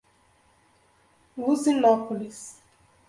Luzinópolis 1.37 2.57